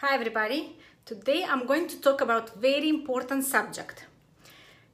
[0.00, 0.76] Hi everybody.
[1.04, 4.06] Today I'm going to talk about very important subject.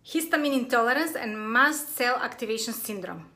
[0.02, 3.26] Histamine intolerance and mast cell activation syndrome.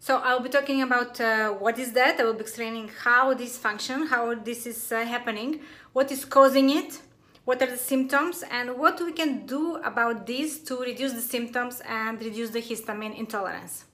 [0.00, 2.18] So I'll be talking about uh, what is that.
[2.18, 5.60] I will be explaining how this function, how this is uh, happening,
[5.92, 7.02] what is causing it,
[7.44, 11.82] what are the symptoms and what we can do about this to reduce the symptoms
[11.86, 13.84] and reduce the histamine intolerance.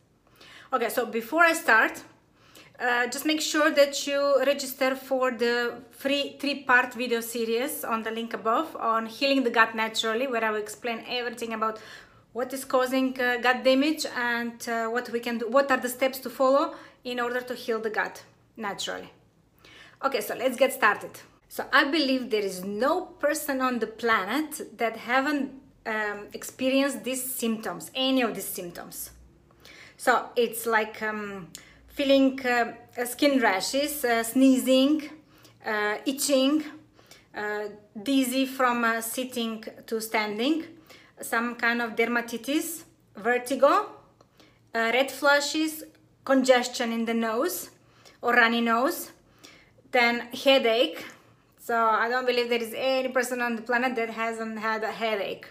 [0.73, 2.01] Okay, so before I start,
[2.81, 8.11] uh, just make sure that you register for the free three-part video series on the
[8.11, 11.81] link above on healing the gut naturally where I will explain everything about
[12.33, 15.89] what is causing uh, gut damage and uh, what we can do what are the
[15.89, 16.75] steps to follow
[17.05, 18.23] in order to heal the gut
[18.57, 19.11] naturally.
[20.05, 21.11] Okay so let's get started.
[21.49, 25.51] So I believe there is no person on the planet that haven't
[25.87, 29.11] um, experienced these symptoms any of these symptoms.
[29.97, 31.49] So it's like um,
[31.99, 32.73] feeling uh,
[33.05, 35.03] skin rashes, uh, sneezing,
[35.67, 36.63] uh, itching,
[37.35, 37.65] uh,
[38.01, 40.63] dizzy from uh, sitting to standing,
[41.21, 42.85] some kind of dermatitis,
[43.17, 43.73] vertigo,
[44.77, 45.83] uh, red flushes,
[46.25, 47.71] congestion in the nose
[48.23, 49.11] or runny nose,
[49.91, 51.05] then headache.
[51.59, 54.93] So I don't believe there is any person on the planet that hasn't had a
[54.93, 55.49] headache.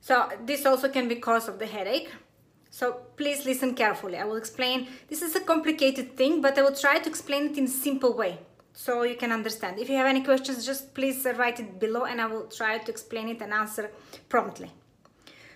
[0.00, 2.10] So this also can be cause of the headache
[2.70, 4.16] so please listen carefully.
[4.16, 4.86] I will explain.
[5.08, 8.38] This is a complicated thing, but I will try to explain it in simple way
[8.72, 9.78] so you can understand.
[9.78, 12.90] If you have any questions, just please write it below and I will try to
[12.90, 13.90] explain it and answer
[14.28, 14.70] promptly.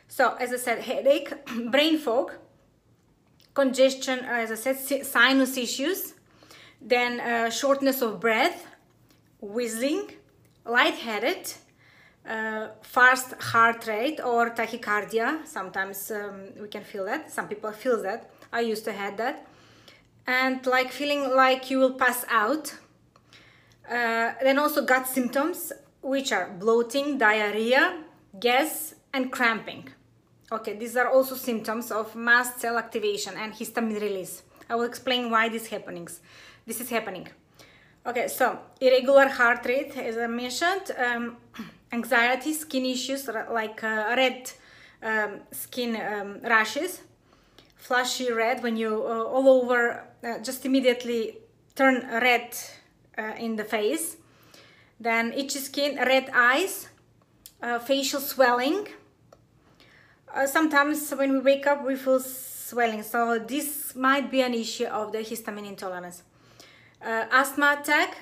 [0.08, 1.32] So as I said, headache,
[1.70, 2.32] brain fog,
[3.54, 6.14] congestion, as I said, sinus issues,
[6.80, 8.66] then uh, shortness of breath,
[9.40, 10.10] wheezing,
[10.66, 11.52] lightheaded,
[12.28, 15.47] uh, fast heart rate or tachycardia.
[15.47, 17.30] Sometimes um, we can feel that.
[17.30, 18.30] Some people feel that.
[18.53, 19.47] I used to have that.
[20.27, 22.75] And like feeling like you will pass out.
[23.89, 28.02] Uh, then also gut symptoms, which are bloating, diarrhea,
[28.41, 29.89] gas, and cramping.
[30.50, 34.42] Okay, these are also symptoms of mast cell activation and histamine release.
[34.68, 36.20] I will explain why this happenings.
[36.67, 37.29] This is happening.
[38.07, 41.36] Okay, so irregular heart rate, as I mentioned, um,
[41.92, 44.50] anxiety, skin issues like uh, red
[45.02, 47.02] um, skin um, rashes,
[47.77, 51.39] flashy red when you uh, all over uh, just immediately
[51.74, 52.56] turn red
[53.18, 54.17] uh, in the face,
[54.98, 56.89] then itchy skin, red eyes,
[57.62, 58.89] uh, facial swelling.
[60.34, 64.86] Uh, sometimes when we wake up we feel swelling, so this might be an issue
[64.86, 66.22] of the histamine intolerance.
[67.02, 68.16] Asthma attack,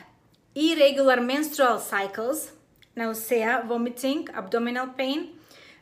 [0.57, 2.51] irregular menstrual cycles,
[2.97, 5.31] nausea, vomiting, abdominal pain,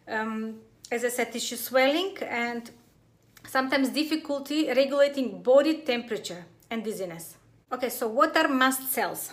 [0.09, 0.57] um,
[0.91, 2.71] as I said, tissue swelling, and
[3.47, 7.37] sometimes difficulty regulating body temperature and dizziness.
[7.73, 9.33] Okay, so what are mast cells?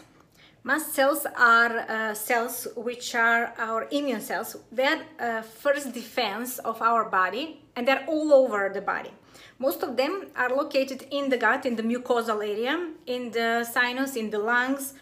[0.64, 4.58] Mast cells are uh, cells which are our immune cells.
[4.72, 9.12] They're uh, first defense of our body and they're all over the body.
[9.60, 14.16] Most of them are located in the gut, in the mucosal area, in the sinus,
[14.16, 14.94] in the lungs,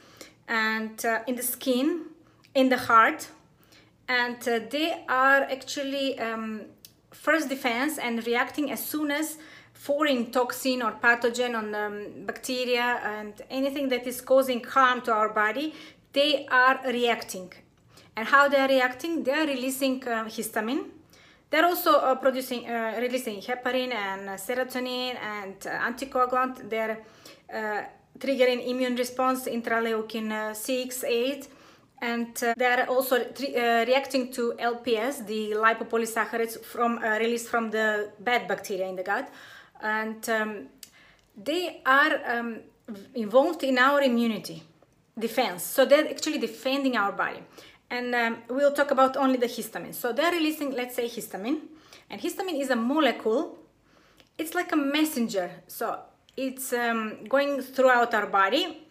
[0.47, 2.05] and uh, in the skin,
[2.55, 3.29] in the heart.
[4.07, 6.61] And uh, they are actually um,
[7.11, 9.37] first defense and reacting as soon as
[9.73, 15.29] foreign toxin or pathogen on um, bacteria and anything that is causing harm to our
[15.29, 15.73] body,
[16.13, 17.51] they are reacting.
[18.15, 19.23] And how they are reacting?
[19.23, 20.85] They are releasing uh, histamine,
[21.55, 26.69] they're also uh, producing, uh, releasing heparin and serotonin and uh, anticoagulant.
[26.69, 26.97] They're
[27.53, 27.83] uh,
[28.19, 31.47] triggering immune response, interleukin 6, 8,
[32.09, 33.15] and they're also
[33.89, 34.41] reacting to
[34.75, 37.87] LPS, the lipopolysaccharides from released from the
[38.19, 39.27] bad bacteria in the gut,
[39.81, 40.51] and um,
[41.49, 42.49] they are um,
[43.15, 44.63] involved in our immunity
[45.17, 45.63] defense.
[45.63, 47.41] So they're actually defending our body
[47.89, 49.93] and um, we'll talk about only the histamine.
[49.93, 51.59] So they're releasing, let's say, histamine,
[52.09, 53.57] and histamine is a molecule.
[54.37, 55.99] It's like a messenger, so
[56.35, 58.84] it's um, going throughout our body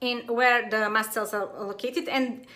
[0.00, 2.46] in where the mast cells are located and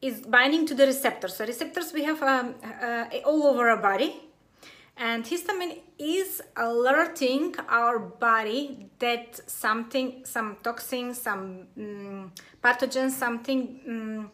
[0.00, 1.36] is binding to the receptors.
[1.36, 4.14] So receptors we have um, uh, all over our body,
[4.96, 12.32] and histamine is alerting our body that something, some toxin, some um,
[12.62, 14.30] pathogen, something um,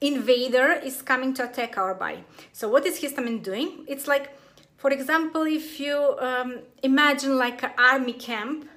[0.00, 2.24] invader is coming to attack our body.
[2.52, 3.84] So what is histamine doing?
[3.86, 4.36] It's like,
[4.76, 8.68] for example, if you um, imagine like an army camp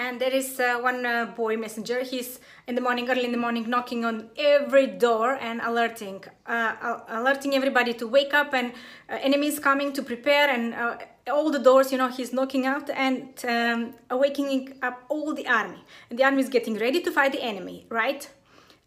[0.00, 3.42] and there is uh, one uh, boy messenger, he's in the morning, early in the
[3.46, 9.28] morning, knocking on every door and alerting, uh, alerting everybody to wake up and uh,
[9.28, 10.96] enemies coming to prepare and uh,
[11.36, 15.82] all the doors, you know, he's knocking out and um, awakening up all the army.
[16.08, 18.22] And the army is getting ready to fight the enemy, right?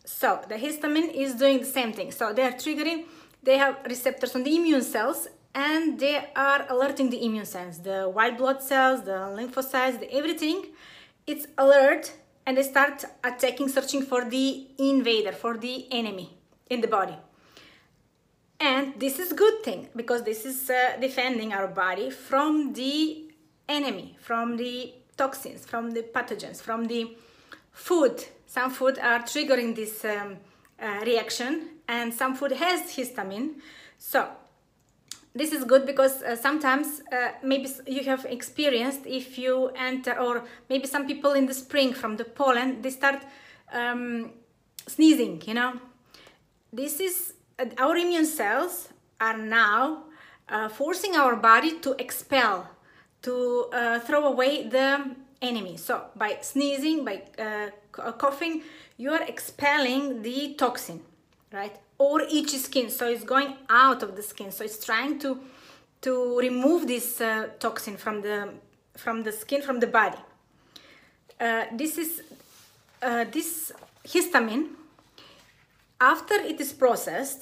[0.05, 2.11] So the histamine is doing the same thing.
[2.11, 3.05] So they are triggering,
[3.43, 8.09] they have receptors on the immune cells and they are alerting the immune cells, the
[8.17, 10.59] white blood cells, the lymphocytes, the everything.
[11.25, 12.13] It's alert
[12.45, 16.37] and they start attacking, searching for the invader, for the enemy
[16.69, 17.15] in the body.
[18.59, 23.31] And this is good thing because this is uh, defending our body from the
[23.67, 27.15] enemy, from the toxins, from the pathogens, from the
[27.71, 28.25] food.
[28.45, 30.37] Some food are triggering this um,
[30.81, 33.55] uh, reaction and some food has histamine.
[33.97, 34.29] So
[35.35, 40.43] this is good because uh, sometimes uh, maybe you have experienced if you enter or
[40.69, 43.23] maybe some people in the spring from the pollen they start
[43.71, 44.31] um,
[44.87, 45.73] sneezing you know?
[46.71, 48.89] This is uh, our immune cells
[49.19, 50.03] are now
[50.49, 52.67] uh, forcing our body to expel
[53.23, 55.77] to uh, throw away the enemy.
[55.77, 58.63] So by sneezing by uh, coughing
[58.97, 61.01] you are expelling the toxin
[61.51, 62.89] right or itchy skin.
[62.89, 64.51] So it's going out of the skin.
[64.51, 65.29] So it's trying to
[66.01, 66.13] to
[66.47, 68.37] remove this uh, toxin from the
[69.03, 70.21] from the skin from the body.
[71.39, 72.21] Uh, this is
[73.01, 73.71] uh, this
[74.13, 74.65] histamine
[75.99, 77.41] after it is processed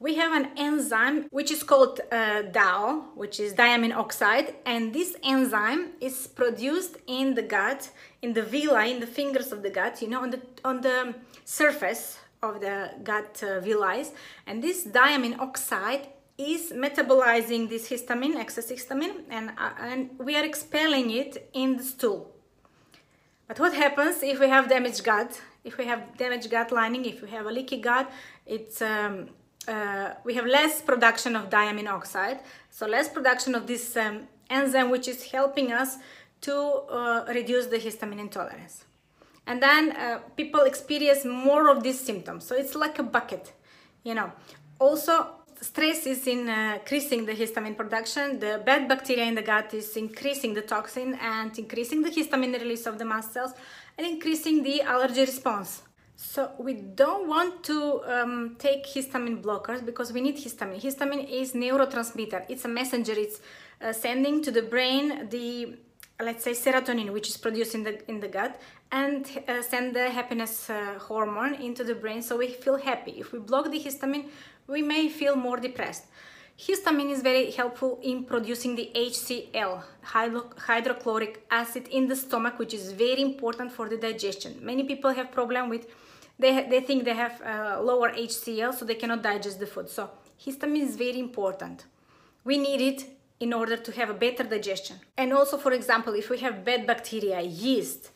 [0.00, 5.14] we have an enzyme which is called uh, DAO, which is diamine oxide, and this
[5.22, 7.90] enzyme is produced in the gut,
[8.22, 11.14] in the villi, in the fingers of the gut, you know, on the on the
[11.44, 14.04] surface of the gut uh,
[14.46, 16.08] and this diamine oxide
[16.38, 21.82] is metabolizing this histamine, excess histamine, and, uh, and we are expelling it in the
[21.82, 22.30] stool.
[23.46, 25.40] But what happens if we have damaged gut?
[25.64, 28.10] If we have damaged gut lining, if we have a leaky gut,
[28.46, 29.28] it's um,
[29.68, 32.40] uh, we have less production of diamine oxide,
[32.70, 35.98] so less production of this um, enzyme which is helping us
[36.40, 38.84] to uh, reduce the histamine intolerance
[39.46, 42.46] and then uh, people experience more of these symptoms.
[42.46, 43.52] So it's like a bucket
[44.02, 44.32] you know.
[44.78, 45.26] Also
[45.60, 48.38] stress is uh, increasing the histamine production.
[48.38, 52.86] The bad bacteria in the gut is increasing the toxin and increasing the histamine release
[52.86, 53.52] of the mast cells
[53.98, 55.82] and increasing the allergy response.
[56.16, 60.80] So we don't want to um, take histamine blockers because we need histamine.
[60.80, 62.44] Histamine is neurotransmitter.
[62.48, 63.12] It's a messenger.
[63.12, 63.40] It's
[63.80, 65.78] uh, sending to the brain the
[66.22, 68.60] let's say serotonin which is produced in the in the gut
[68.92, 73.12] and uh, send the happiness uh, hormone into the brain so we feel happy.
[73.12, 74.28] If we block the histamine
[74.66, 76.04] we may feel more depressed.
[76.58, 82.74] Histamine is very helpful in producing the HCl hydro hydrochloric acid in the stomach which
[82.74, 84.58] is very important for the digestion.
[84.60, 85.86] Many people have problem with
[86.38, 89.88] they, they think they have uh, lower HCl so they cannot digest the food.
[89.88, 90.10] So
[90.44, 91.86] histamine is very important.
[92.44, 94.96] We need it in order to have a better digestion.
[95.16, 98.10] And also, for example, if we have bad bacteria, yeast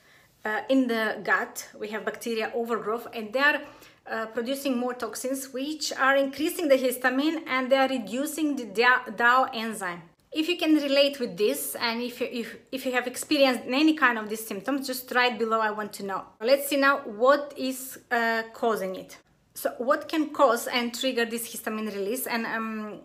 [0.45, 3.61] uh, in the gut, we have bacteria overgrowth and they are
[4.07, 9.49] uh, producing more toxins which are increasing the histamine and they are reducing the DAO
[9.55, 10.03] enzyme.
[10.31, 13.95] If you can relate with this and if you, if, if you have experienced any
[13.95, 16.25] kind of these symptoms, just write below, I want to know.
[16.41, 19.17] Let's see now what is uh, causing it.
[19.55, 23.01] So what can cause and trigger this histamine release and um,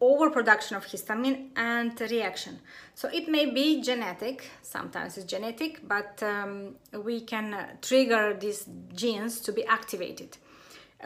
[0.00, 2.60] overproduction of histamine and reaction.
[2.94, 9.40] So it may be genetic, sometimes it's genetic, but um, we can trigger these genes
[9.40, 10.36] to be activated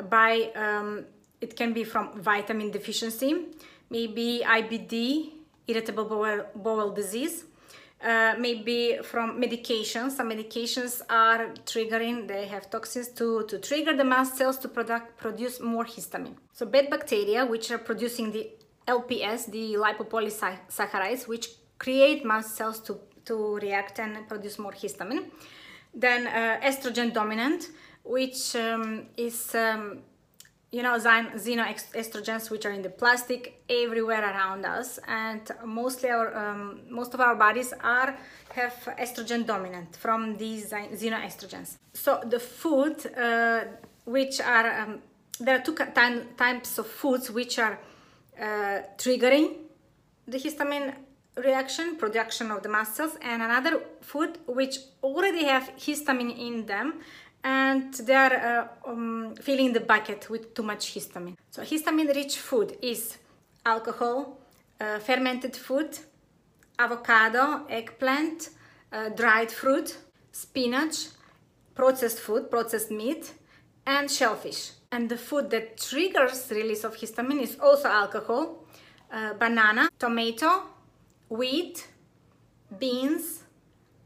[0.09, 1.05] by, um,
[1.41, 3.47] it can be from vitamin deficiency,
[3.91, 5.33] maybe IBD,
[5.69, 7.45] irritable bowel, bowel disease,
[8.03, 10.13] uh, maybe from medications.
[10.13, 15.17] Some medications are triggering, they have toxins to, to trigger the mast cells to product,
[15.19, 16.35] produce more histamine.
[16.53, 18.51] So bad bacteria, which are producing the
[18.97, 21.47] LPS, the lipopolysaccharides, which
[21.79, 22.93] create mast cells to,
[23.25, 25.25] to react and produce more histamine.
[25.93, 27.71] Then uh, estrogen dominant,
[28.05, 30.01] which um, is, um,
[30.71, 34.99] you know, xenoestrogens, which are in the plastic everywhere around us.
[35.09, 38.17] And mostly our, um, most of our bodies are
[38.55, 41.77] have estrogen dominant from these xenoestrogens.
[41.95, 43.65] So the food, uh,
[44.05, 45.03] which are, um,
[45.41, 45.75] there are two
[46.37, 47.79] types of foods which are
[48.41, 49.57] uh, triggering
[50.27, 50.95] the histamine
[51.37, 57.01] reaction, production of the mast cells, and another food which already have histamine in them
[57.43, 61.37] and they are uh, um, filling the bucket with too much histamine.
[61.51, 63.17] So histamine rich food is
[63.65, 64.39] alcohol,
[64.81, 65.99] uh, fermented food,
[66.79, 68.51] avocado, eggplant,
[68.93, 69.97] uh, dried fruit,
[70.33, 71.09] spinach,
[71.75, 73.33] processed food, processed meat,
[73.87, 74.73] and shellfish.
[74.93, 78.65] And the food that triggers release of histamine is also alcohol,
[79.13, 80.63] uh, banana, tomato,
[81.29, 81.87] wheat,
[82.79, 83.45] beans,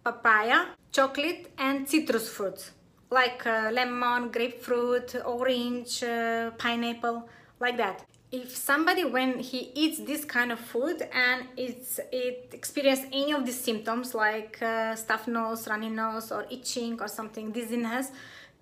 [0.04, 2.72] papaya, chocolate and citrus fruits
[3.10, 7.28] like uh, lemon, grapefruit, orange, uh, pineapple,
[7.60, 8.04] like that.
[8.32, 13.46] If somebody, when he eats this kind of food and it's, it experience any of
[13.46, 18.10] these symptoms like uh, stuffed nose, runny nose, or itching or something, dizziness,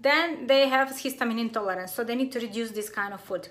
[0.03, 1.93] then they have histamine intolerance.
[1.95, 3.49] So they need to reduce this kind of food.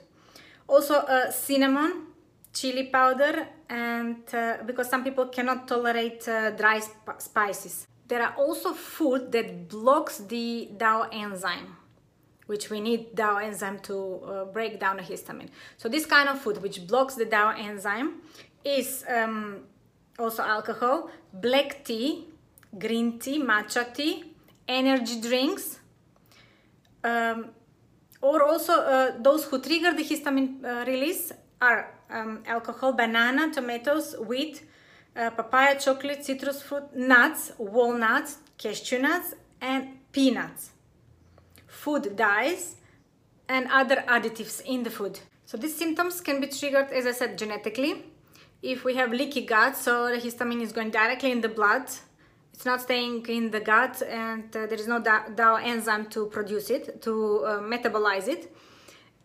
[0.68, 2.08] Also, uh, cinnamon,
[2.54, 7.88] chili powder, and uh, because some people cannot tolerate uh, dry sp spices.
[8.08, 11.78] There are also food that blocks the DAO enzyme,
[12.48, 15.50] which we need DAO enzyme to uh, break down the histamine.
[15.78, 18.22] So this kind of food which blocks the DAO enzyme
[18.66, 19.62] is um,
[20.20, 22.28] also alcohol, black tea,
[22.78, 24.34] green tea, matcha tea,
[24.68, 25.81] energy drinks,
[27.04, 27.50] um,
[28.22, 31.32] or also uh, those who trigger the histamine uh, release
[31.62, 34.64] are um, alcohol, banana, tomatoes, wheat,
[35.16, 40.72] uh, papaya, chocolate, citrus fruit, nuts, walnuts, cashew nuts, and peanuts.
[41.68, 42.76] Food dyes
[43.48, 45.20] and other additives in the food.
[45.46, 48.06] So these symptoms can be triggered, as I said, genetically.
[48.62, 51.90] If we have leaky gut, so the histamine is going directly in the blood,
[52.54, 56.70] it's not staying in the gut and uh, there is no DAO enzyme to produce
[56.70, 58.56] it, to uh, metabolize it.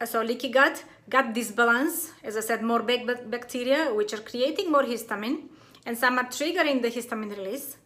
[0.05, 5.49] So leaky gut, gut disbalance, as I said, more bacteria which are creating more histamine
[5.85, 7.77] and some are triggering the histamine release.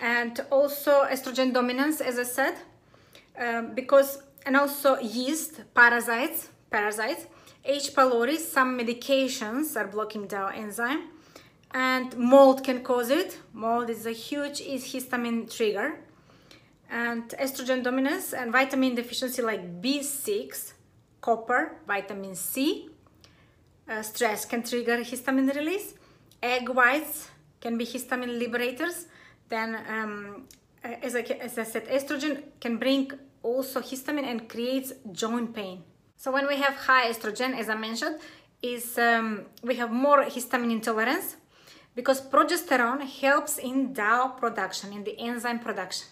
[0.00, 2.54] And also estrogen dominance, as I said,
[3.38, 7.26] um, because, and also yeast, parasites, parasites,
[7.64, 7.94] H.
[7.94, 11.08] pylori, some medications are blocking DAO enzyme
[11.72, 13.38] and mold can cause it.
[13.52, 16.00] Mold is a huge histamine trigger
[16.90, 20.72] and estrogen dominance and vitamin deficiency like B6,
[21.20, 22.88] copper, vitamin C.
[23.88, 25.94] Uh, stress can trigger histamine release
[26.42, 27.28] egg whites
[27.60, 29.06] can be histamine liberators.
[29.48, 30.44] Then, um,
[30.82, 33.10] as, I, as I said, estrogen can bring
[33.42, 35.82] also histamine and creates joint pain.
[36.16, 38.18] So when we have high estrogen, as I mentioned,
[38.62, 41.36] is um, we have more histamine intolerance
[41.98, 46.06] because progesterone helps in DAO production, in the enzyme production.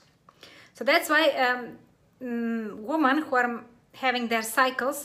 [0.77, 1.61] So that's why um,
[2.21, 3.65] mm, women who are
[4.05, 4.99] having their cycles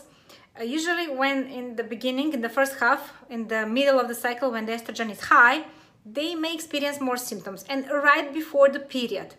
[0.59, 4.15] uh, usually when in the beginning, in the first half, in the middle of the
[4.15, 5.63] cycle, when the estrogen is high,
[6.05, 7.63] they may experience more symptoms.
[7.69, 9.35] And right before the period,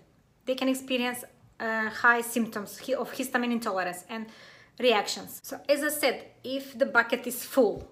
[0.46, 1.24] they can experience
[1.60, 2.70] uh, high symptoms
[3.02, 4.26] of histamine intolerance and
[4.78, 5.40] reactions.
[5.42, 7.91] So as I said, if the bucket is full,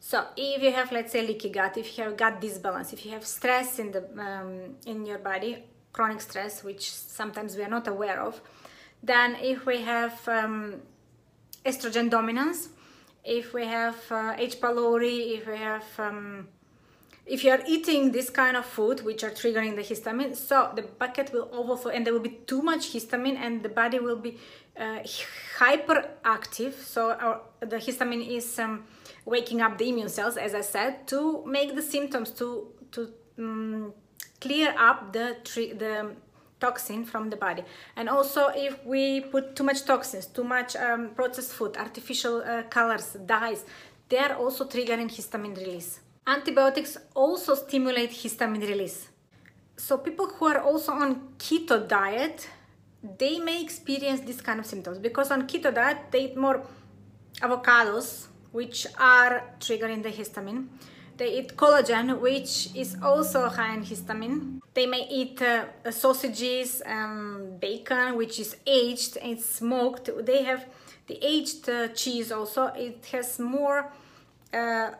[0.00, 3.12] so if you have, let's say, leaky gut, if you have gut disbalance, if you
[3.12, 7.88] have stress in the um, in your body, chronic stress, which sometimes we are not
[7.88, 8.40] aware of,
[9.02, 10.76] then if we have um,
[11.64, 12.68] estrogen dominance,
[13.24, 14.60] if we have uh, H.
[14.60, 16.48] pylori, if we have, um,
[17.26, 20.82] if you are eating this kind of food which are triggering the histamine, so the
[20.82, 24.38] bucket will overflow and there will be too much histamine and the body will be
[24.78, 25.00] uh,
[25.58, 26.74] hyperactive.
[26.74, 28.84] So our, the histamine is um,
[29.28, 33.92] waking up the immune cells, as I said, to make the symptoms to to um,
[34.40, 35.36] clear up the
[35.78, 36.16] the
[36.60, 37.62] toxin from the body.
[37.96, 42.62] And also if we put too much toxins too much um, processed food artificial uh,
[42.64, 43.64] colors dyes
[44.08, 46.00] they are also triggering histamine release.
[46.26, 49.08] Antibiotics also stimulate histamine release.
[49.76, 52.48] So people who are also on keto diet
[53.18, 56.66] they may experience this kind of symptoms because on keto diet they eat more
[57.40, 58.26] avocados
[58.58, 58.78] which
[59.14, 59.34] are
[59.64, 60.60] triggering the histamine
[61.18, 64.60] they eat collagen, which is also high in histamine.
[64.72, 70.10] They may eat uh, sausages and bacon, which is aged and smoked.
[70.24, 70.64] They have
[71.08, 72.66] the aged uh, cheese also.
[72.66, 73.92] It has more
[74.54, 74.90] uh,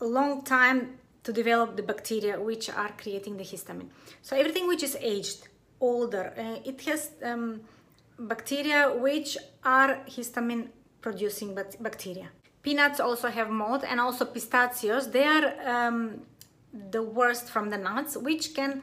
[0.00, 3.90] long time to develop the bacteria which are creating the histamine.
[4.22, 5.46] So everything which is aged,
[5.80, 7.60] older, uh, it has um,
[8.18, 12.30] bacteria which are histamine producing bacteria.
[12.62, 15.10] Peanuts also have mold and also pistachios.
[15.10, 16.22] They are um,
[16.72, 18.82] the worst from the nuts, which can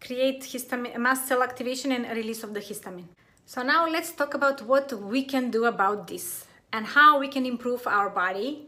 [0.00, 3.08] create histamine, mast cell activation and release of the histamine.
[3.44, 7.44] So now let's talk about what we can do about this and how we can
[7.44, 8.66] improve our body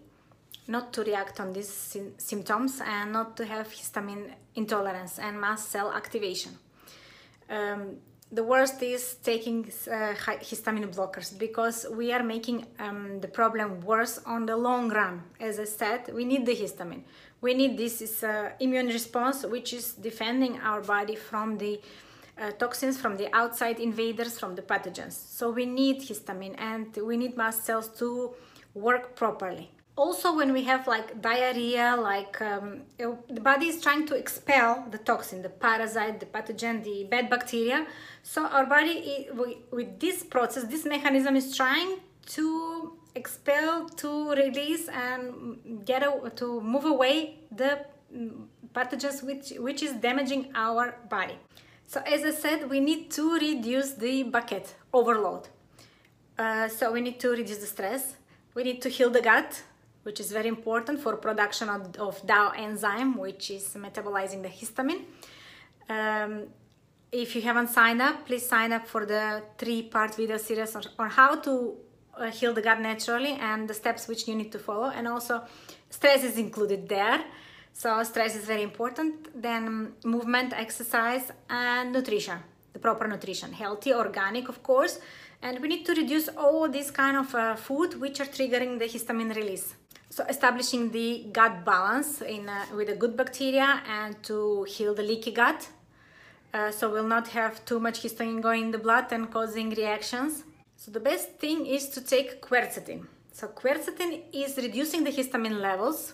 [0.69, 5.93] not to react on these symptoms and not to have histamine intolerance and mast cell
[5.93, 6.59] activation.
[7.49, 7.97] Um,
[8.33, 14.19] the worst is taking uh, histamine blockers because we are making um, the problem worse
[14.25, 15.23] on the long run.
[15.39, 17.03] As I said, we need the histamine.
[17.43, 21.79] We need this is uh, immune response which is defending our body from the
[22.41, 25.13] uh, toxins, from the outside invaders, from the pathogens.
[25.13, 28.33] So we need histamine and we need mast cells to
[28.75, 29.71] work properly.
[29.95, 34.97] Also, when we have like diarrhea, like um, the body is trying to expel the
[34.97, 37.87] toxin, the parasite, the pathogen, the bad bacteria.
[38.23, 39.29] So our body,
[39.71, 46.61] with this process, this mechanism is trying to expel, to release and get a, to
[46.63, 47.85] move away the
[48.15, 51.37] mm, pathogens which, which is damaging our body.
[51.87, 55.49] So as I said, we need to reduce the bucket overload.
[56.39, 58.17] Uh, so we need to reduce the stress.
[58.55, 59.63] We need to heal the gut,
[60.03, 65.03] which is very important for production of, of DAO enzyme, which is metabolizing the histamine.
[65.89, 66.49] Um,
[67.13, 71.11] if you haven't signed up, please sign up for the three-part video series on, on
[71.11, 71.77] how to
[72.17, 74.91] uh, heal the gut naturally and the steps which you need to follow.
[74.91, 75.43] And also
[75.91, 77.23] stress is included there.
[77.75, 79.41] So stress is very important.
[79.41, 82.39] Then movement, exercise, and nutrition,
[82.73, 84.99] the proper nutrition, healthy, organic, of course.
[85.43, 88.87] And we need to reduce all these kind of uh, food which are triggering the
[88.87, 89.75] histamine release.
[90.13, 95.03] So establishing the gut balance in, uh, with a good bacteria and to heal the
[95.03, 95.71] leaky gut.
[96.53, 100.45] Uh, so we'll not have too much histamine going in the blood and causing reactions.
[100.77, 103.07] So the best thing is to take quercetin.
[103.33, 106.13] So quercetin is reducing the histamine levels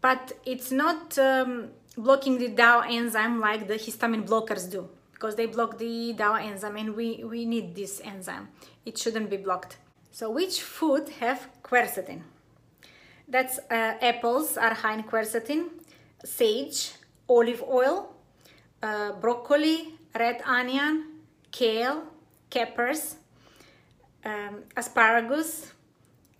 [0.00, 5.46] but it's not um, blocking the DAO enzyme like the histamine blockers do because they
[5.46, 8.48] block the DAO enzyme and we, we need this enzyme.
[8.84, 9.76] It shouldn't be blocked.
[10.10, 12.22] So which food have quercetin?
[13.28, 15.68] That's uh, apples are high in quercetin,
[16.24, 16.92] sage,
[17.28, 18.14] olive oil,
[18.82, 21.04] uh, broccoli, red onion,
[21.50, 22.04] kale,
[22.48, 23.16] capers,
[24.24, 25.72] um, asparagus,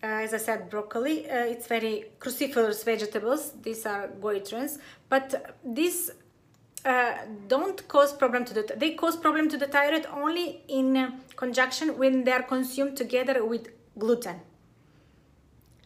[0.03, 1.29] uh, as I said, broccoli.
[1.29, 3.53] Uh, it's very cruciferous vegetables.
[3.63, 4.79] These are goitrogens,
[5.11, 6.11] but these
[6.85, 7.15] uh,
[7.49, 8.75] don't cause problem to the.
[8.77, 13.69] They cause problem to the thyroid only in conjunction when they are consumed together with
[13.99, 14.41] gluten.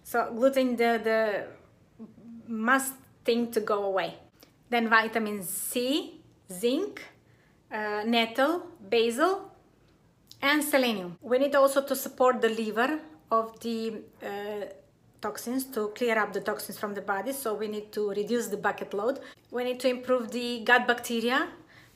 [0.03, 1.47] So gluten, the the
[2.49, 2.95] must
[3.25, 4.15] thing to go away.
[4.69, 7.03] Then vitamin C, zinc,
[7.71, 9.51] uh, nettle, basil,
[10.41, 11.19] and selenium.
[11.21, 14.67] We need also to support the liver of the uh,
[15.23, 18.57] toxins to clear up the toxins from the body so we need to reduce the
[18.57, 21.49] bucket load we need to improve the gut bacteria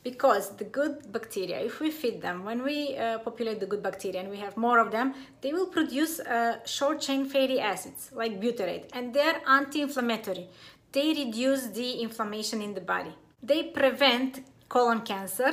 [0.09, 4.19] because the good bacteria if we feed them when we uh, populate the good bacteria
[4.21, 8.33] and we have more of them they will produce uh, short chain fatty acids like
[8.41, 10.45] butyrate and they're anti-inflammatory
[10.91, 13.13] they reduce the inflammation in the body
[13.49, 14.31] they prevent
[14.73, 15.51] colon cancer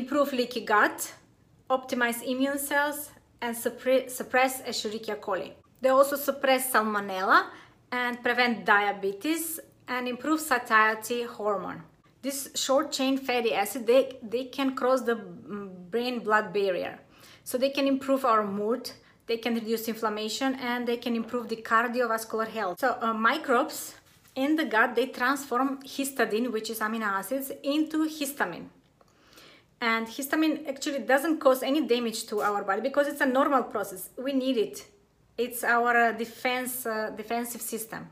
[0.00, 0.98] improve leaky gut
[1.70, 3.10] optimize immune cells
[3.44, 5.52] and suppress Escherichia coli.
[5.80, 7.46] They also suppress salmonella
[7.92, 11.82] and prevent diabetes and improve satiety hormone.
[12.24, 15.16] This short chain fatty acid, they, they can cross the
[15.94, 16.98] brain blood barrier.
[17.44, 18.90] So they can improve our mood,
[19.26, 22.80] they can reduce inflammation and they can improve the cardiovascular health.
[22.80, 23.94] So uh, microbes
[24.34, 28.68] in the gut, they transform histidine, which is amino acids, into histamine
[29.80, 34.10] and histamine actually doesn't cause any damage to our body because it's a normal process
[34.16, 34.76] we need it
[35.36, 38.08] it's our uh, defense uh, defensive system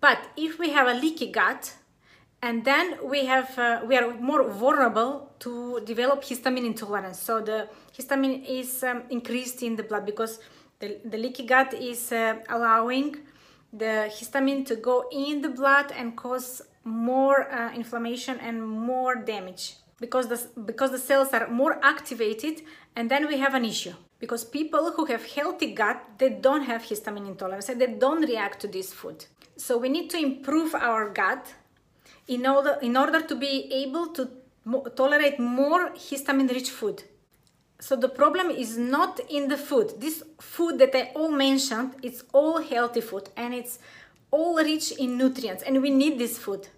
[0.00, 1.74] but if we have a leaky gut
[2.42, 7.20] and then we have uh, we are more vulnerable to develop histamine intolerance.
[7.20, 10.40] So the histamine is um, increased in the blood because
[10.78, 13.16] the, the leaky gut is uh, allowing
[13.72, 19.74] the histamine to go in the blood and cause more uh, inflammation and more damage
[20.00, 22.62] because the, because the cells are more activated.
[22.96, 26.82] And then we have an issue because people who have healthy gut they don't have
[26.82, 29.26] histamine intolerance and they don't react to this food.
[29.56, 31.54] So we need to improve our gut
[32.30, 34.22] in order in order to be able to
[34.64, 37.02] mo tolerate more histamine rich food.
[37.86, 39.88] So the problem is not in the food.
[40.04, 43.78] This food that i all mentioned it's all healthy food and it's
[44.30, 46.68] all rich in nutrients and we need this food.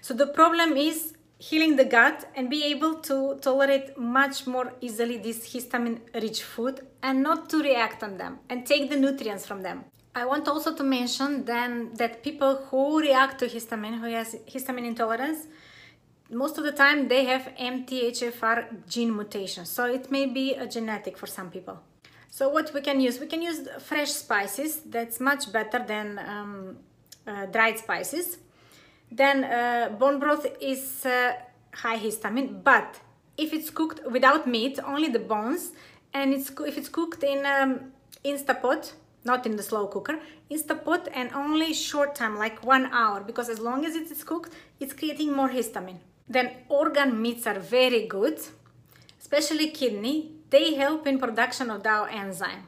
[0.00, 5.16] So the problem is healing the gut and be able to tolerate much more easily
[5.18, 9.62] this histamine rich food and not to react on them and take the nutrients from
[9.62, 9.84] them.
[10.14, 14.86] I want also to mention then that people who react to histamine, who has histamine
[14.86, 15.46] intolerance,
[16.30, 19.64] most of the time they have MTHFR gene mutation.
[19.64, 21.80] So it may be a genetic for some people.
[22.30, 23.20] So what we can use?
[23.20, 24.80] We can use fresh spices.
[24.80, 26.76] That's much better than um,
[27.26, 28.38] uh, dried spices
[29.16, 31.32] then uh, bone broth is uh,
[31.74, 33.00] high histamine but
[33.36, 35.72] if it's cooked without meat only the bones
[36.14, 37.92] and it's if it's cooked in um,
[38.24, 38.92] instapot
[39.24, 40.18] not in the slow cooker
[40.50, 44.52] instapot and only short time like one hour because as long as it is cooked
[44.80, 48.38] it's creating more histamine then organ meats are very good
[49.20, 52.64] especially kidney they help in production of DAO enzyme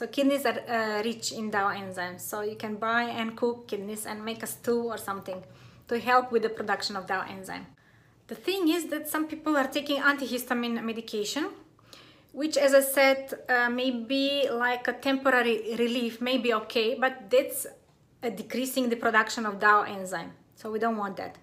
[0.00, 2.20] So kidneys are uh, rich in DAO enzymes.
[2.20, 5.42] So you can buy and cook kidneys and make a stew or something
[5.88, 7.66] to help with the production of DAO enzyme.
[8.28, 11.50] The thing is that some people are taking antihistamine medication,
[12.32, 17.30] which as I said, uh, may be like a temporary relief, may be okay, but
[17.30, 17.66] that's
[18.22, 20.32] uh, decreasing the production of DAO enzyme.
[20.54, 21.38] So we don't want that.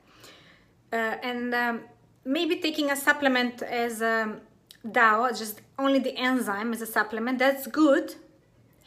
[0.91, 1.82] Uh, and um,
[2.23, 4.41] maybe taking a supplement as um,
[4.88, 8.15] DAO, just only the enzyme as a supplement, that's good,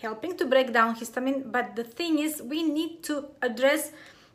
[0.00, 1.52] helping to break down histamine.
[1.52, 3.92] But the thing is, we need to address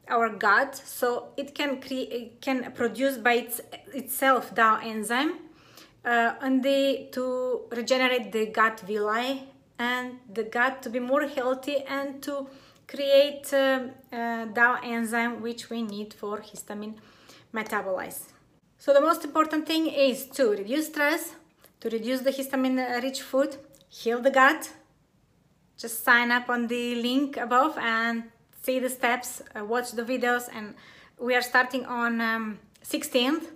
[0.07, 5.39] our gut so it can create can produce by its, itself DAO enzyme
[6.05, 6.63] uh, and
[7.11, 9.43] to regenerate the gut villi
[9.79, 12.47] and the gut to be more healthy and to
[12.87, 13.79] create uh,
[14.13, 16.95] uh, DAO enzyme which we need for histamine
[17.53, 18.29] metabolize.
[18.77, 21.33] So the most important thing is to reduce stress,
[21.81, 23.57] to reduce the histamine rich food,
[23.89, 24.71] heal the gut.
[25.77, 28.23] Just sign up on the link above and
[28.61, 30.75] see the steps, uh, watch the videos and
[31.19, 33.54] we are starting on um, 16th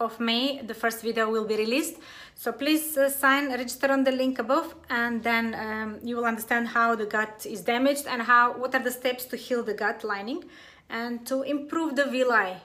[0.00, 1.96] of May, the first video will be released.
[2.34, 6.68] So please uh, sign, register on the link above and then um, you will understand
[6.68, 10.02] how the gut is damaged and how what are the steps to heal the gut
[10.02, 10.44] lining
[10.88, 12.56] and to improve the villi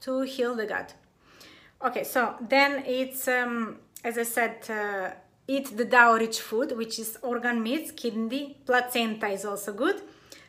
[0.00, 0.94] to heal the gut.
[1.84, 5.10] Okay, so then it's, um, as I said, uh,
[5.46, 10.02] eat the DAO rich food, which is organ meats, kidney, placenta is also good,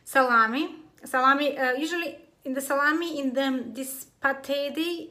[0.04, 0.76] salami.
[1.04, 5.10] Salami, uh, usually in the salami, in the, this pate, they,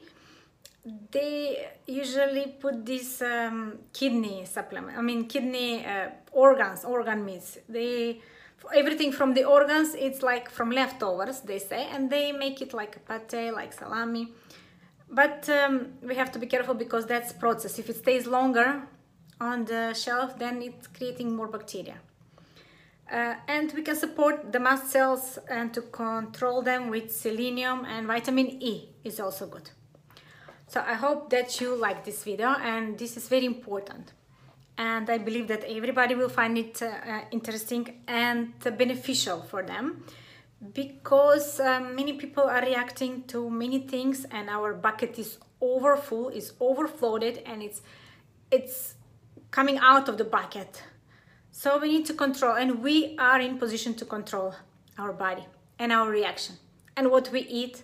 [0.86, 7.58] they usually put this um, kidney supplement, I mean kidney uh, organs, organ meats.
[7.68, 8.22] They,
[8.74, 12.96] everything from the organs, it's like from leftovers, they say, and they make it like
[12.96, 14.34] a pate, like salami.
[15.12, 17.80] But um, we have to be careful because that's process.
[17.80, 18.84] If it stays longer
[19.42, 21.98] on the shelf, then it's creating more bacteria.
[23.12, 28.06] Uh, and we can support the mast cells and to control them with selenium and
[28.06, 29.72] vitamin E is also good.
[30.70, 34.14] So I hope that you like this video and this is very important.
[34.78, 40.04] And I believe that everybody will find it uh, interesting and beneficial for them
[40.76, 46.54] because um, many people are reacting to many things and our bucket is overfull, is
[46.62, 47.82] overflowed and it's,
[48.52, 48.94] it's
[49.50, 50.84] coming out of the bucket.
[51.50, 54.54] So we need to control and we are in position to control
[55.00, 55.46] our body
[55.80, 56.58] and our reaction
[56.96, 57.82] and what we eat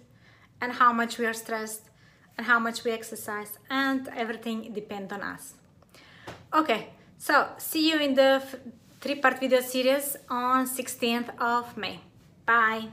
[0.61, 1.89] and how much we are stressed
[2.37, 5.53] and how much we exercise and everything depends on us.
[6.53, 8.41] Okay, so see you in the
[9.01, 11.99] three-part video series on 16th of May.
[12.45, 12.89] Bye.